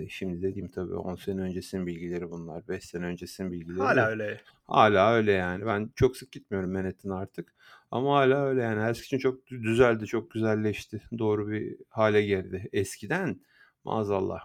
Şimdi 0.10 0.41
dediğim 0.41 0.67
tabii 0.67 0.94
10 0.96 1.15
sene 1.15 1.41
öncesinin 1.41 1.88
bilgileri 1.88 2.32
bunlar. 2.32 2.67
5 2.67 2.84
sene 2.86 3.05
öncesinin 3.05 3.51
bilgileri 3.51 3.79
hala 3.79 3.96
de. 4.08 4.10
öyle. 4.10 4.41
Hala 4.67 5.13
öyle 5.13 5.32
yani. 5.32 5.65
Ben 5.65 5.89
çok 5.96 6.17
sık 6.17 6.32
gitmiyorum 6.32 6.74
Manhattan'a 6.74 7.17
artık. 7.20 7.53
Ama 7.91 8.15
hala 8.17 8.46
öyle 8.46 8.62
yani. 8.62 8.82
Hell's 8.82 9.01
Kitchen 9.01 9.17
çok 9.17 9.48
dü- 9.48 9.63
düzeldi, 9.63 10.05
çok 10.05 10.32
güzelleşti. 10.32 11.01
Doğru 11.17 11.50
bir 11.51 11.75
hale 11.89 12.22
geldi. 12.22 12.70
Eskiden 12.74 13.41
maazallah, 13.84 14.41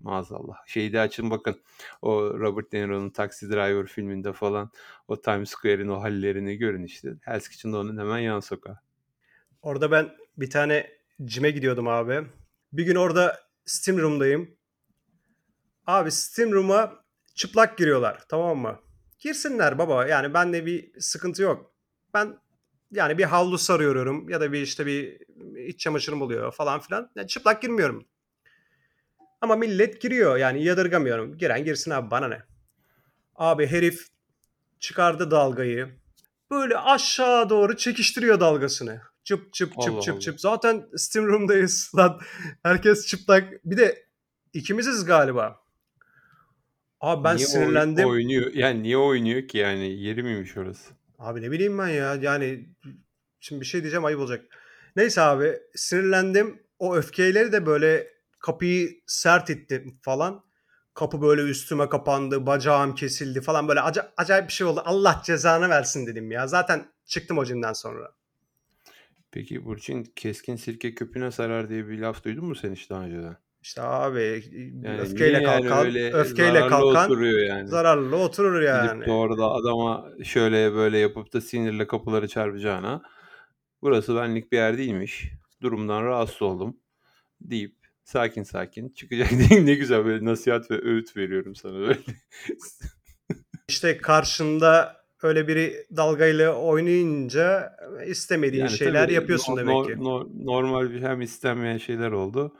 maazallah. 0.00 0.56
Şeyde 0.66 1.00
açın 1.00 1.30
bakın. 1.30 1.60
O 2.02 2.38
Robert 2.40 2.72
De 2.72 2.78
Niro'nun 2.82 3.10
Taxi 3.10 3.50
Driver 3.50 3.86
filminde 3.86 4.32
falan 4.32 4.70
o 5.08 5.20
Times 5.20 5.50
Square'in 5.50 5.88
o 5.88 6.00
hallerini 6.02 6.56
görün 6.56 6.84
işte. 6.84 7.14
Hell's 7.22 7.48
Kitchen'da 7.48 7.78
onun 7.78 7.98
hemen 7.98 8.18
yan 8.18 8.40
sokağı. 8.40 8.78
Orada 9.62 9.90
ben 9.90 10.10
bir 10.36 10.50
tane 10.50 10.90
cime 11.24 11.50
gidiyordum 11.50 11.88
abi. 11.88 12.20
Bir 12.72 12.84
gün 12.86 12.94
orada 12.94 13.40
Steam 13.64 13.98
Room'dayım. 13.98 14.56
Abi 15.86 16.10
Steam 16.10 16.52
Room'a 16.52 16.92
çıplak 17.34 17.78
giriyorlar 17.78 18.24
tamam 18.28 18.58
mı? 18.58 18.80
Girsinler 19.18 19.78
baba 19.78 20.06
yani 20.06 20.34
bende 20.34 20.66
bir 20.66 21.00
sıkıntı 21.00 21.42
yok. 21.42 21.72
Ben 22.14 22.38
yani 22.92 23.18
bir 23.18 23.24
havlu 23.24 23.58
sarıyorum 23.58 24.28
ya 24.28 24.40
da 24.40 24.52
bir 24.52 24.62
işte 24.62 24.86
bir 24.86 25.18
iç 25.66 25.80
çamaşırım 25.80 26.22
oluyor 26.22 26.52
falan 26.52 26.80
filan. 26.80 27.10
Yani 27.16 27.28
çıplak 27.28 27.62
girmiyorum. 27.62 28.04
Ama 29.40 29.56
millet 29.56 30.00
giriyor 30.02 30.36
yani 30.36 30.64
yadırgamıyorum. 30.64 31.38
Giren 31.38 31.64
girsin 31.64 31.90
abi 31.90 32.10
bana 32.10 32.28
ne? 32.28 32.42
Abi 33.36 33.66
herif 33.66 34.08
çıkardı 34.80 35.30
dalgayı. 35.30 35.98
Böyle 36.50 36.78
aşağı 36.78 37.50
doğru 37.50 37.76
çekiştiriyor 37.76 38.40
dalgasını. 38.40 39.00
Çıp 39.24 39.52
çıp 39.52 39.80
çıp 39.80 39.92
Allah 39.92 40.00
çıp 40.00 40.14
Allah. 40.14 40.20
çıp. 40.20 40.40
Zaten 40.40 40.86
Steam 40.96 41.26
Room'dayız 41.26 41.92
lan. 41.96 42.20
Herkes 42.62 43.06
çıplak. 43.06 43.64
Bir 43.64 43.76
de 43.76 44.06
ikimiziz 44.52 45.04
galiba. 45.04 45.63
Abi 47.04 47.24
ben 47.24 47.36
Niye 47.36 47.46
oy- 47.46 47.50
sinirlendim. 47.52 48.08
oynuyor? 48.08 48.52
Yani 48.54 48.82
niye 48.82 48.96
oynuyor 48.96 49.48
ki 49.48 49.58
yani? 49.58 50.00
Yeri 50.00 50.22
miymiş 50.22 50.56
orası? 50.56 50.94
Abi 51.18 51.42
ne 51.42 51.50
bileyim 51.50 51.78
ben 51.78 51.88
ya. 51.88 52.14
Yani 52.14 52.68
şimdi 53.40 53.60
bir 53.60 53.66
şey 53.66 53.80
diyeceğim 53.82 54.04
ayıp 54.04 54.20
olacak. 54.20 54.44
Neyse 54.96 55.20
abi 55.20 55.58
sinirlendim. 55.74 56.62
O 56.78 56.96
öfkeleri 56.96 57.52
de 57.52 57.66
böyle 57.66 58.08
kapıyı 58.38 58.90
sert 59.06 59.50
ittim 59.50 59.98
falan. 60.02 60.44
Kapı 60.94 61.22
böyle 61.22 61.42
üstüme 61.42 61.88
kapandı. 61.88 62.46
Bacağım 62.46 62.94
kesildi 62.94 63.40
falan. 63.40 63.68
Böyle 63.68 63.80
aca- 63.80 64.12
acayip 64.16 64.48
bir 64.48 64.52
şey 64.52 64.66
oldu. 64.66 64.82
Allah 64.84 65.22
cezanı 65.24 65.68
versin 65.68 66.06
dedim 66.06 66.30
ya. 66.30 66.46
Zaten 66.46 66.86
çıktım 67.06 67.38
o 67.38 67.44
cimden 67.44 67.72
sonra. 67.72 68.12
Peki 69.32 69.64
Burçin 69.64 70.04
keskin 70.16 70.56
sirke 70.56 70.94
köpüğüne 70.94 71.30
sarar 71.30 71.68
diye 71.68 71.88
bir 71.88 71.98
laf 71.98 72.24
duydun 72.24 72.44
mu 72.44 72.54
sen 72.54 72.72
hiç 72.72 72.90
daha 72.90 73.02
önceden? 73.04 73.36
İşte 73.64 73.82
abi 73.82 74.42
Yani 74.82 75.00
öfkeyle 75.00 75.42
yani 75.42 75.44
kalkan, 75.44 75.86
öyle 75.86 76.12
öfkeyle 76.12 76.52
zararlı 76.52 76.70
kalkan 76.70 77.10
oturuyor 77.10 77.40
yani? 77.46 77.68
zararlı 77.68 78.16
oturur 78.16 78.54
Gidip 78.54 78.66
yani. 78.66 79.06
de 79.06 79.10
orada 79.10 79.50
adama 79.50 80.08
şöyle 80.24 80.74
böyle 80.74 80.98
yapıp 80.98 81.32
da 81.32 81.40
sinirle 81.40 81.86
kapıları 81.86 82.28
çarpacağına 82.28 83.02
burası 83.82 84.16
benlik 84.16 84.52
bir 84.52 84.56
yer 84.56 84.78
değilmiş. 84.78 85.30
Durumdan 85.62 86.04
rahatsız 86.04 86.42
oldum 86.42 86.76
deyip 87.40 87.74
sakin 88.04 88.42
sakin 88.42 88.88
çıkacak 88.88 89.30
değil 89.30 89.60
ne 89.64 89.74
güzel 89.74 90.04
böyle 90.04 90.24
nasihat 90.24 90.70
ve 90.70 90.82
öğüt 90.82 91.16
veriyorum 91.16 91.54
sana 91.54 91.78
böyle. 91.78 91.98
İşte 93.68 93.96
karşında 93.96 94.96
öyle 95.22 95.48
biri 95.48 95.86
dalgayla 95.96 96.54
oynayınca 96.54 97.76
istemediğin 98.06 98.64
Yani 98.64 98.76
şeyler 98.76 99.04
tabii 99.04 99.14
yapıyorsun 99.14 99.52
no- 99.54 99.58
demek 99.58 99.84
ki. 99.84 100.04
no- 100.04 100.28
normal 100.44 100.90
bir 100.90 101.02
hem 101.02 101.20
istenmeyen 101.20 101.78
şeyler 101.78 102.10
oldu 102.10 102.52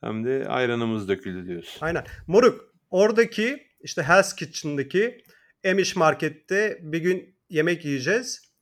hem 0.00 0.24
de 0.24 0.48
ayranımız 0.48 1.08
döküldü 1.08 1.48
diyorsun. 1.48 1.78
Aynen. 1.80 2.04
Moruk 2.26 2.74
oradaki 2.90 3.68
işte 3.80 4.02
Hell's 4.02 4.34
Kitchen'daki 4.34 5.24
Emiş 5.64 5.96
Market'te 5.96 6.78
bir 6.82 6.98
gün 6.98 7.36
yemek 7.48 7.84
yiyeceğiz. 7.84 8.52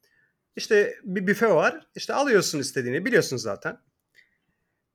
İşte 0.56 0.94
bir 1.04 1.26
büfe 1.26 1.48
var. 1.48 1.86
İşte 1.94 2.14
alıyorsun 2.14 2.58
istediğini 2.58 3.04
biliyorsun 3.04 3.36
zaten. 3.36 3.78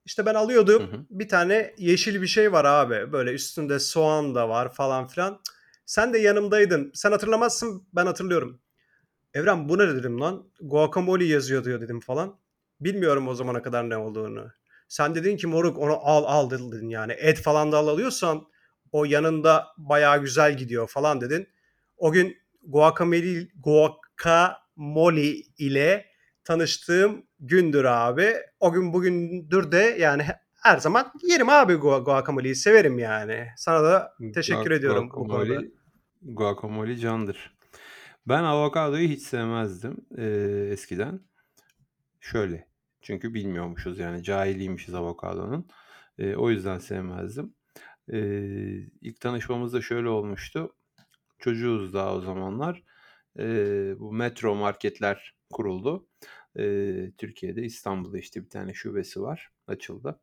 İşte 0.06 0.26
ben 0.26 0.36
alıyordum. 0.36 0.84
Hı 0.84 0.98
hı. 0.98 1.06
Bir 1.10 1.30
tane 1.30 1.74
yeşil 1.78 2.22
bir 2.22 2.28
şey 2.28 2.52
var 2.52 2.66
abi. 2.66 3.12
Böyle 3.12 3.32
üstünde 3.32 3.80
soğan 3.80 4.36
da 4.36 4.50
var 4.50 4.74
falan 4.74 5.08
filan. 5.08 5.42
Sen 5.86 6.14
de 6.14 6.18
yanımdaydın. 6.18 6.92
Sen 6.94 7.12
hatırlamazsın 7.12 7.88
ben 7.94 8.06
hatırlıyorum. 8.06 8.62
Evren 9.34 9.70
bu 9.70 9.78
ne 9.78 9.88
dedim 9.88 10.22
lan? 10.22 10.52
Guacamole 10.62 11.26
yazıyor 11.26 11.64
diyor 11.64 11.82
dedim 11.82 12.00
falan. 12.00 12.40
Bilmiyorum 12.80 13.28
o 13.28 13.36
zamana 13.36 13.62
kadar 13.62 13.90
ne 13.90 13.98
olduğunu. 13.98 14.52
Sen 14.92 15.16
dedin 15.16 15.38
ki 15.38 15.48
moruk 15.48 15.78
onu 15.78 15.98
al 16.02 16.24
al 16.28 16.50
dedin 16.50 16.90
yani. 16.90 17.12
Et 17.12 17.42
falan 17.42 17.72
da 17.72 17.78
al 17.78 17.88
alıyorsan 17.88 18.48
o 18.92 19.06
yanında 19.06 19.68
bayağı 19.78 20.22
güzel 20.22 20.58
gidiyor 20.58 20.88
falan 20.88 21.22
dedin. 21.22 21.48
O 21.98 22.12
gün 22.12 22.38
guacamole, 22.68 23.48
guacamole 23.64 25.32
ile 25.58 26.06
tanıştığım 26.44 27.26
gündür 27.40 27.86
abi. 27.86 28.34
O 28.60 28.72
gün 28.72 28.94
bugündür 28.94 29.72
de 29.72 29.96
yani 30.00 30.26
her 30.64 30.78
zaman 30.78 31.12
yerim 31.24 31.50
abi 31.50 31.74
gua- 31.74 32.04
guacamole'yi 32.04 32.56
severim 32.56 33.00
yani. 33.00 33.48
Sana 33.58 33.84
da 33.84 34.14
teşekkür 34.34 34.72
Guac- 34.72 34.76
ediyorum 34.78 35.10
bu 35.10 35.26
konuda. 35.28 35.46
Guacamole, 35.46 35.72
guacamole 36.22 36.98
candır. 36.98 37.58
Ben 38.28 38.44
avokadoyu 38.44 39.08
hiç 39.08 39.22
sevmezdim 39.22 39.98
eee, 40.18 40.70
eskiden. 40.72 41.20
Şöyle. 42.20 42.71
Çünkü 43.02 43.34
bilmiyormuşuz 43.34 44.00
yani 44.00 44.24
cahiliymişiz 44.24 44.96
avokadonun. 44.96 45.68
Eee, 46.20 46.36
o 46.36 46.50
yüzden 46.50 46.78
sevmezdim. 46.80 47.54
Eee 48.12 48.90
ilk 49.02 49.20
tanışmamız 49.22 49.74
da 49.74 49.82
şöyle 49.82 50.10
olmuştu. 50.10 50.76
çocuğuz 51.40 51.94
daha 51.94 52.16
o 52.16 52.22
zamanlar. 52.22 52.84
Eee, 53.40 53.96
bu 54.00 54.14
Metro 54.14 54.56
marketler 54.56 55.36
kuruldu. 55.54 56.08
Eee, 56.58 57.12
Türkiye'de, 57.18 57.64
İstanbul'da, 57.64 58.18
işte, 58.20 58.44
bir 58.46 58.50
tane 58.50 58.74
şubesi 58.74 59.22
var, 59.22 59.50
açıldı. 59.68 60.20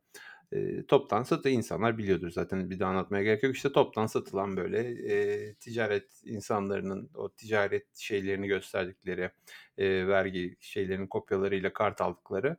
Eee, 0.51 0.85
toptan 0.87 1.23
satı 1.23 1.49
insanlar 1.49 1.97
biliyordur 1.97 2.29
zaten 2.31 2.69
bir 2.69 2.79
daha 2.79 2.89
anlatmaya 2.91 3.23
gerek 3.23 3.43
yok. 3.43 3.55
İşte, 3.55 3.71
toptan 3.71 4.05
satılan, 4.07 4.57
böyle, 4.57 4.91
eee, 4.95 5.55
ticaret 5.55 6.21
insanlarının 6.25 7.09
o 7.15 7.29
ticaret 7.35 7.95
şeylerini 7.97 8.47
gösterdikleri, 8.47 9.31
eee, 9.77 10.07
vergi 10.07 10.57
şeylerinin 10.59 11.07
kopyalarıyla 11.07 11.73
kart 11.73 12.01
aldıkları, 12.01 12.57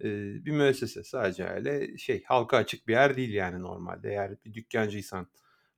eee, 0.00 0.10
bir 0.46 0.50
müessese. 0.52 1.04
Sadece 1.04 1.44
öyle 1.48 1.98
şey, 1.98 2.22
halka 2.24 2.56
açık 2.56 2.88
bir 2.88 2.92
yer 2.92 3.16
değil 3.16 3.34
yani 3.34 3.62
normalde. 3.62 4.10
Eğer 4.10 4.32
bir 4.44 4.54
dükkâncıysan 4.54 5.28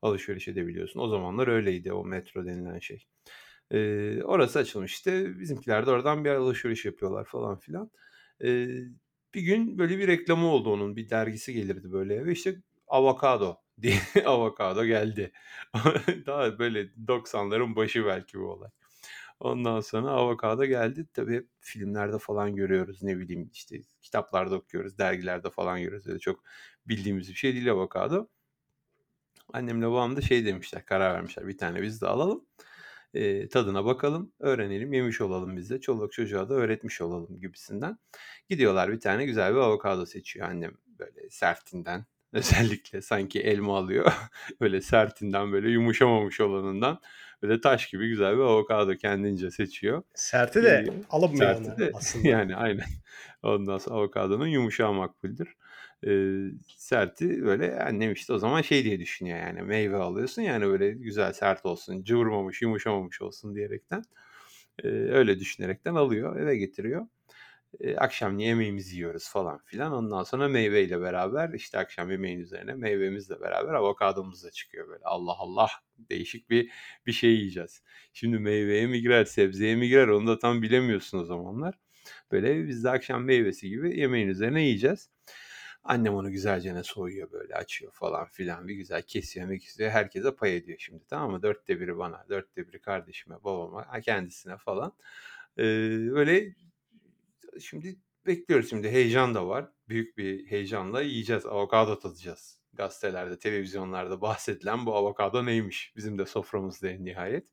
alışveriş 0.03 0.49
edebiliyorsun. 0.49 1.01
O 1.01 1.09
zamanlar 1.09 1.49
öyleydi 1.49 1.93
o 1.93 2.05
Metro 2.05 2.47
denilen 2.47 2.79
şey. 2.79 3.07
Eee, 3.73 4.23
orası 4.25 4.59
açılmış 4.59 4.93
işte. 4.95 5.41
Bizimkiler 5.41 5.87
de 5.87 5.91
oradan 5.91 6.25
bir 6.25 6.31
alışveriş 6.31 6.85
yapıyorlar 6.85 7.25
falan 7.25 7.59
filan. 7.61 7.91
Eee, 8.43 8.85
bir 9.35 9.43
gün 9.43 9.79
böyle 9.79 9.99
bir 9.99 10.09
reklamı 10.09 10.47
oldu 10.47 10.73
onun. 10.73 10.97
Bir 10.97 11.11
dergisi 11.11 11.53
gelirdi 11.55 11.93
böyle 11.93 12.15
eve. 12.15 12.33
İşte 12.33 12.63
avokado 12.89 13.57
diye 13.83 14.01
avokado 14.27 14.85
geldi. 14.85 15.33
Daha 16.27 16.59
böyle 16.59 16.97
90'ların 17.07 17.77
başı 17.77 18.07
belki 18.07 18.39
bu 18.39 18.45
olay. 18.45 18.71
Ondan 19.41 19.81
sonra 19.81 20.11
avokado 20.11 20.65
geldi. 20.65 21.07
Tabii 21.15 21.47
filmlerde 21.61 22.19
falan 22.19 22.57
görüyoruz. 22.57 23.03
Ne 23.03 23.19
bileyim, 23.19 23.51
işte, 23.53 23.83
kitaplarda 24.03 24.57
okuyoruz, 24.57 24.99
dergilerde 24.99 25.51
falan 25.51 25.83
görüyoruz. 25.83 26.07
Öyle 26.09 26.19
çok 26.19 26.45
bildiğimiz 26.87 27.29
bir 27.29 27.35
şey 27.35 27.55
değil 27.55 27.71
avokado. 27.73 28.29
Annemle 29.53 29.87
babam 29.87 30.17
da 30.17 30.21
şey 30.21 30.47
demişler, 30.47 30.85
karar 30.87 31.15
vermişler. 31.15 31.49
Bir 31.49 31.59
tane 31.59 31.83
biz 31.83 32.01
de 32.03 32.07
alalım. 32.07 32.47
Eee, 33.15 33.49
tadına 33.49 33.85
bakalım, 33.85 34.33
öğrenelim, 34.41 34.93
yemiş 34.93 35.21
olalım 35.21 35.57
biz 35.57 35.71
de. 35.71 35.81
Çoluk 35.81 36.13
çocuğa 36.13 36.49
da 36.49 36.55
öğretmiş 36.55 37.01
olalım 37.01 37.41
gibisinden. 37.41 37.99
Gidiyorlar 38.49 38.93
bir 38.93 39.01
tane 39.01 39.25
güzel 39.27 39.53
bir 39.55 39.59
avokado 39.59 40.07
seçiyor 40.07 40.49
annem. 40.49 40.73
Böyle 40.99 41.31
sertinden 41.31 42.05
özellikle 42.33 43.03
sanki 43.03 43.41
elma 43.41 43.79
alıyor. 43.79 44.13
Öyle 44.61 44.81
sertinden, 44.81 45.53
böyle 45.53 45.71
yumuşamamış 45.71 46.41
olanından 46.41 47.01
böyle 47.43 47.61
taş 47.61 47.87
gibi 47.91 48.09
güzel 48.09 48.35
bir 48.37 48.43
avokado 48.43 48.97
kendince 48.97 49.51
seçiyor. 49.51 50.03
Serti 50.15 50.63
de 50.63 50.69
Geliyor. 50.69 51.05
alınmıyor 51.11 51.55
Serti 51.55 51.79
de 51.81 51.91
aslında. 51.95 52.29
yani 52.35 52.57
aynen. 52.57 52.87
Ondan 53.43 53.79
sonra 53.79 53.97
avokadonun 53.97 54.47
yumuşağı 54.47 54.93
makbuldür. 54.93 55.55
Serti 56.77 57.43
böyle 57.45 57.81
annem 57.81 58.13
işte 58.13 58.33
o 58.33 58.39
zaman 58.39 58.63
şey 58.63 58.85
diye 58.85 59.01
düşünüyor 59.01 59.39
yani 59.39 59.63
meyve 59.63 59.97
alıyorsun 59.97 60.43
ya 60.43 60.55
hani 60.55 60.67
böyle 60.67 60.91
güzel 60.91 61.33
sert 61.33 61.67
olsun, 61.67 62.05
cıvırmamış, 62.05 62.63
yumuşamamış 62.63 63.23
olsun 63.23 63.55
diyerekten. 63.55 64.03
Eee, 64.85 64.91
öyle 65.13 65.39
düşünerekten 65.41 65.95
alıyor, 65.95 66.37
eve 66.41 66.57
getiriyor. 66.57 67.07
Akşamleyin 67.99 68.49
yemeğimizi 68.51 68.97
yiyoruz 68.97 69.29
falan 69.31 69.59
filan. 69.65 69.93
Ondan 69.93 70.23
sonra 70.23 70.49
meyveyle 70.49 71.01
beraber 71.01 71.51
işte 71.55 71.79
akşam 71.79 72.11
yemeğin 72.11 72.41
üzerine 72.41 72.75
meyvemizle 72.75 73.41
beraber 73.41 73.75
avokadomuz 73.75 74.45
da 74.45 74.51
çıkıyor 74.51 74.89
böyle. 74.89 75.05
Allah 75.05 75.35
Allah! 75.39 75.69
Değişik 75.99 76.51
bir 76.51 76.71
bir 77.07 77.13
şey 77.13 77.31
yiyeceğiz. 77.31 77.83
Şimdi 78.13 78.39
meyveye 78.39 78.87
mi 78.87 79.01
girer, 79.01 79.25
sebzeye 79.25 79.77
mi 79.77 79.89
girer 79.89 80.09
onu 80.09 80.27
da 80.27 80.39
tam 80.39 80.63
bilemiyorsun 80.63 81.19
o 81.19 81.25
zamanlar. 81.25 81.75
Böyle 82.33 82.69
biz 82.69 82.85
de 82.85 82.91
akşam 82.91 83.25
meyvesi 83.25 83.69
gibi 83.69 84.01
yemeğin 84.01 84.29
üzerine 84.29 84.63
yiyeceğiz. 84.65 85.11
Annem 85.85 86.15
onu 86.15 86.31
güzelcene 86.31 86.83
soyuyor 86.83 87.33
böyle, 87.33 87.55
açıyor 87.55 87.93
falan 87.93 88.27
filan. 88.27 88.69
Bir 88.69 88.75
güzel 88.75 89.03
kesiyor 89.03 89.47
mekesiyor. 89.49 89.91
Herkese 89.91 90.35
pay 90.37 90.57
ediyor 90.57 90.79
şimdi 90.81 91.05
tamam 91.09 91.31
mı? 91.31 91.43
4'te 91.43 91.81
1'i 91.81 91.99
bana, 91.99 92.27
4'te 92.31 92.69
1'i 92.69 92.81
kardeşime, 92.81 93.37
babama, 93.45 94.01
kendisine 94.01 94.57
falan. 94.57 94.93
Eee, 95.59 95.65
böyle 96.13 96.55
şimdi 97.61 97.97
bekliyoruz 98.27 98.71
şimdi 98.71 98.91
heyecan 98.91 99.35
da 99.35 99.49
var. 99.49 99.71
Büyük 99.89 100.19
bir 100.19 100.47
heyecanla 100.47 101.03
yiyeceğiz, 101.03 101.47
avokado 101.47 101.99
tadacağız. 101.99 102.61
Gazetelerde, 102.75 103.39
televizyonlarda 103.39 104.21
bahsedilen 104.21 104.87
bu 104.87 104.97
avokado 104.97 105.47
neymiş? 105.47 105.93
Bizim 105.97 106.19
de 106.19 106.27
soframızda 106.27 106.89
en 106.89 107.05
nihayet. 107.05 107.47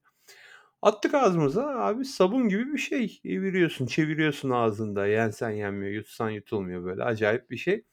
Attık 0.82 1.14
ağzımıza, 1.14 1.68
abi 1.68 2.06
sabun 2.06 2.50
gibi 2.50 2.74
bir 2.74 2.78
şey. 2.80 3.22
Eviriyorsun, 3.26 3.86
çeviriyorsun 3.88 4.50
ağzında. 4.50 5.08
Yensen 5.08 5.52
yenmiyor, 5.52 5.94
yutsan 5.94 6.30
yutulmuyor 6.30 6.86
böyle 6.86 7.04
acayip 7.04 7.50
bir 7.52 7.58
şey. 7.58 7.86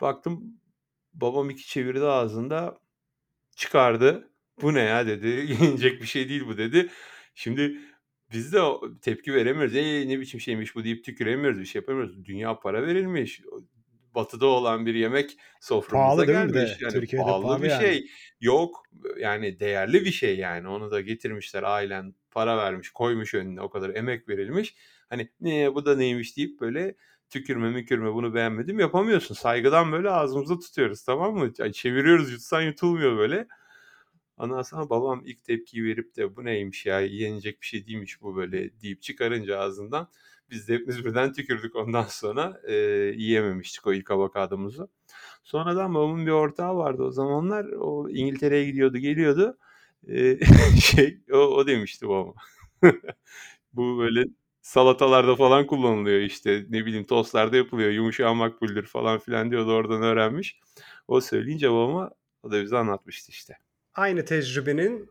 Baktım 0.00 0.60
babam 1.14 1.50
2 1.50 1.66
çevirdi 1.68 2.04
ağzında, 2.04 2.80
çıkardı. 3.56 4.30
"Bu 4.62 4.74
ne 4.74 4.80
ya?" 4.80 5.06
dedi. 5.06 5.26
"Yenecek 5.62 6.02
bir 6.02 6.06
şey 6.06 6.28
değil 6.28 6.46
bu." 6.46 6.58
dedi. 6.58 6.88
Şimdi 7.34 7.78
biz 8.32 8.52
de 8.52 8.60
tepki 9.02 9.34
veremiyoruz. 9.34 9.74
"Eee, 9.76 10.08
ne 10.08 10.20
biçim 10.20 10.40
şeymiş 10.40 10.76
bu?" 10.76 10.84
deyip 10.84 11.04
tüküremiyoruz, 11.04 11.60
bir 11.60 11.64
şey 11.66 11.80
yapamıyoruz. 11.80 12.24
Dünya 12.24 12.60
para 12.60 12.86
verilmiş. 12.86 13.42
Batı'da 14.14 14.46
olan 14.46 14.86
bir 14.86 14.94
yemek 14.94 15.36
soframıza 15.60 16.06
Pahalı 16.06 16.26
değil 16.26 16.38
mi 16.38 16.48
bir 16.48 16.54
gelmiş. 16.54 16.70
de? 16.80 16.84
Yani 16.84 16.92
Türkiye'de 16.92 17.24
pahalı 17.26 17.42
pahalı 17.44 17.62
bir 17.62 17.68
yani. 17.70 17.82
şey. 17.82 18.06
Yok, 18.40 18.82
yani 19.18 19.60
değerli 19.60 20.04
bir 20.04 20.10
şey 20.12 20.36
yani. 20.38 20.68
Onu 20.68 20.90
da 20.90 21.00
getirmişler, 21.00 21.62
ailen 21.62 22.14
para 22.30 22.56
vermiş, 22.56 22.90
koymuş 22.90 23.34
önüne, 23.34 23.60
o 23.62 23.70
kadar 23.70 23.94
emek 23.94 24.28
verilmiş. 24.28 24.74
Hani, 25.08 25.28
"Ne, 25.40 25.74
bu 25.74 25.86
da 25.86 25.96
neymiş?" 25.96 26.36
deyip 26.36 26.60
böyle 26.60 26.94
tükürme 27.30 27.70
mükürme, 27.70 28.14
"Bunu 28.14 28.34
beğenmedim." 28.34 28.80
yapamıyorsun. 28.80 29.34
Saygıdan 29.34 29.92
böyle 29.92 30.10
ağzımızda 30.10 30.58
tutuyoruz, 30.58 31.02
tamam 31.04 31.34
mı? 31.36 31.52
Ay 31.60 31.72
çeviriyoruz, 31.72 32.32
yutsan 32.32 32.62
yutulmuyor 32.62 33.18
böyle. 33.18 33.48
Ondan 34.38 34.62
sonra 34.62 34.90
babam 34.90 35.22
ilk 35.26 35.44
tepkiyi 35.44 35.84
verip 35.84 36.16
de 36.16 36.36
"Bu 36.36 36.44
neymiş 36.44 36.86
ya, 36.86 37.00
yenecek 37.00 37.60
bir 37.62 37.66
şey 37.66 37.86
değilmiş 37.86 38.22
bu 38.22 38.36
böyle." 38.36 38.80
deyip 38.82 39.02
çıkarınca 39.02 39.58
ağzından 39.60 40.08
biz 40.50 40.68
de 40.68 40.74
hepimiz 40.74 41.04
birden 41.04 41.32
tükürdük 41.32 41.76
ondan 41.76 42.04
sonra. 42.10 42.62
Eee, 42.68 42.74
yiyememiştik 43.18 43.86
o 43.86 43.92
ilk 43.94 44.10
avokadomuzu. 44.10 44.88
Sonradan 45.44 45.94
babamın 45.94 46.26
bir 46.26 46.30
ortağı 46.32 46.76
vardı 46.76 47.02
o 47.04 47.10
zamanlar. 47.12 47.66
O 47.66 48.10
İngiltere'ye 48.10 48.66
gidiyordu, 48.66 48.98
geliyordu. 48.98 49.58
Eee, 50.08 50.40
şey, 50.82 51.20
o 51.32 51.36
o 51.38 51.66
demişti 51.66 52.08
babama. 52.08 52.34
"Bu 53.74 53.98
böyle 53.98 54.24
salatalarda 54.70 55.36
falan 55.36 55.66
kullanılıyor 55.66 56.20
işte, 56.20 56.64
ne 56.68 56.86
bileyim 56.86 57.06
tostlarda 57.06 57.56
yapılıyor, 57.56 57.90
yumuşağı 57.90 58.34
makbuldür." 58.34 58.86
falan 58.86 59.18
filan 59.18 59.50
diyordu, 59.50 59.72
oradan 59.72 60.02
öğrenmiş. 60.02 60.60
O 61.08 61.20
söyleyince 61.20 61.70
babama, 61.70 62.10
o 62.42 62.50
da 62.50 62.62
bize 62.62 62.76
anlatmıştı 62.76 63.32
işte. 63.32 63.58
Aynı 63.94 64.24
tecrübenin 64.24 65.10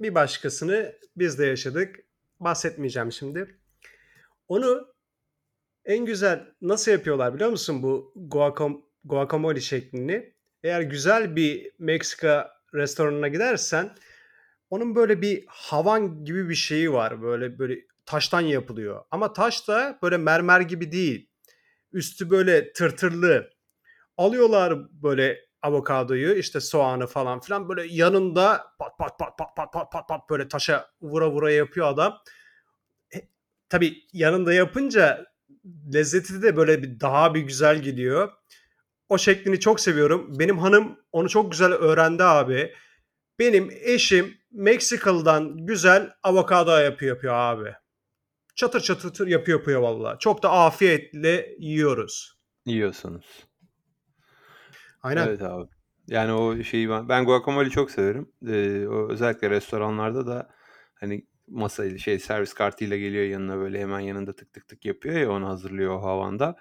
bir 0.00 0.14
başkasını 0.14 0.92
biz 1.16 1.38
de 1.38 1.46
yaşadık. 1.46 1.96
Bahsetmeyeceğim 2.40 3.12
şimdi. 3.12 3.58
Onu 4.48 4.86
en 5.84 6.04
güzel 6.04 6.46
nasıl 6.60 6.92
yapıyorlar 6.92 7.34
biliyor 7.34 7.50
musun 7.50 7.82
bu 7.82 8.12
guacam 8.16 8.82
guacamole 9.04 9.60
şeklini? 9.60 10.32
Eğer 10.62 10.80
güzel 10.80 11.36
bir 11.36 11.72
Meksika 11.78 12.52
restoranına 12.74 13.28
gidersen 13.28 13.90
onun 14.70 14.94
böyle 14.94 15.22
bir 15.22 15.44
havan 15.46 16.24
gibi 16.24 16.48
bir 16.48 16.54
şeyi 16.54 16.92
var. 16.92 17.22
Böyle 17.22 17.58
böyle 17.58 17.90
taştan 18.10 18.40
yapılıyor. 18.40 19.04
Ama 19.10 19.32
taş 19.32 19.68
da 19.68 19.98
böyle 20.02 20.16
mermer 20.16 20.60
gibi 20.60 20.92
değil. 20.92 21.30
Üstü 21.92 22.30
böyle 22.30 22.72
tırtırlı. 22.72 23.50
Alıyorlar 24.16 25.02
böyle 25.02 25.38
avokadoyu, 25.62 26.34
işte 26.34 26.60
soğanı 26.60 27.06
falan 27.06 27.40
filan 27.40 27.68
böyle 27.68 27.86
yanında 27.94 28.66
pat 28.78 28.98
pat 28.98 29.18
pat 29.18 29.38
pat 29.38 29.56
pat 29.56 29.72
pat 29.72 29.92
pat 29.92 30.08
pat 30.08 30.30
böyle 30.30 30.48
taşa 30.48 30.90
vura 31.02 31.30
vura 31.30 31.52
yapıyor 31.52 31.86
adam. 31.86 32.18
E, 33.14 33.18
tabii 33.68 33.96
yanında 34.12 34.52
yapınca 34.52 35.26
lezzeti 35.94 36.42
de 36.42 36.56
böyle 36.56 36.82
bir 36.82 37.00
daha 37.00 37.34
bir 37.34 37.40
güzel 37.40 37.82
gidiyor. 37.82 38.32
O 39.08 39.18
şeklini 39.18 39.60
çok 39.60 39.80
seviyorum. 39.80 40.38
Benim 40.38 40.58
hanım 40.58 40.98
onu 41.12 41.28
çok 41.28 41.52
güzel 41.52 41.72
öğrendi 41.72 42.24
abi. 42.24 42.74
Benim 43.38 43.70
eşim 43.70 44.34
Meksikalı'dan 44.52 45.66
güzel 45.66 46.12
avokado 46.22 46.78
yapıyor 46.78 47.16
yapıyor 47.16 47.34
abi. 47.34 47.74
Çatır 48.54 48.80
çatır 48.80 49.26
yapıyor 49.26 49.58
yapıyor 49.58 49.82
valla. 49.82 50.18
Çok 50.18 50.42
da 50.42 50.50
afiyetle 50.50 51.54
yiyoruz. 51.58 52.38
Yiyorsunuz. 52.66 53.46
Aynen. 55.02 55.26
Evet 55.26 55.42
abi. 55.42 55.68
Yani 56.06 56.32
o 56.32 56.62
şeyi 56.62 56.90
ben 56.90 57.08
ben 57.08 57.24
guacamole'yi 57.24 57.70
çok 57.70 57.90
severim. 57.90 58.32
Eee, 58.46 58.86
o 58.88 59.08
özellikle 59.10 59.50
restoranlarda 59.50 60.26
da 60.26 60.50
hani 60.94 61.26
masayla 61.48 61.98
şey 61.98 62.18
servis 62.18 62.54
kartıyla 62.54 62.96
geliyor 62.96 63.24
yanına 63.24 63.56
böyle 63.56 63.80
hemen 63.80 64.00
yanında 64.00 64.36
tık 64.36 64.52
tık 64.52 64.68
tık 64.68 64.84
yapıyor 64.84 65.14
ya 65.14 65.30
onu 65.32 65.48
hazırlıyor 65.48 65.94
o 65.94 66.02
havanda. 66.02 66.56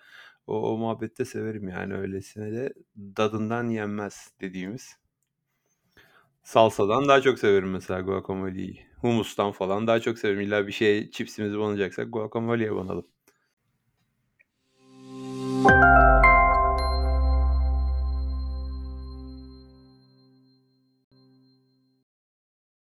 O, 0.47 0.73
o 0.73 0.77
muhabbeti 0.77 1.17
de 1.17 1.25
severim 1.25 1.67
yani 1.67 1.93
öylesine 1.93 2.51
de 2.51 2.73
dadından 2.97 3.69
yenmez 3.69 4.31
dediğimiz. 4.41 4.97
Salsadan 6.43 7.07
daha 7.07 7.21
çok 7.21 7.39
severim 7.39 7.71
mesela 7.71 8.01
guacamole'yi 8.01 8.88
humustan 9.01 9.51
falan 9.51 9.87
daha 9.87 9.99
çok 9.99 10.19
severim. 10.19 10.41
İlla 10.41 10.67
bir 10.67 10.71
şey 10.71 11.11
çipsimizi 11.11 11.59
banacaksak 11.59 12.13
guacamole'ye 12.13 12.75
banalım. 12.75 13.05